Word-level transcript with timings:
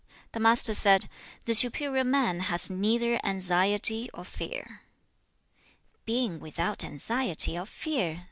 The 0.31 0.39
Master 0.39 0.73
said, 0.73 1.07
'The 1.45 1.53
superior 1.53 2.03
man 2.03 2.39
has 2.39 2.71
neither 2.71 3.23
anxiety 3.23 4.09
nor 4.15 4.25
fear.' 4.25 4.81
2. 5.93 5.99
'Being 6.05 6.39
without 6.39 6.83
anxiety 6.83 7.55
or 7.55 7.67
fear!' 7.67 8.19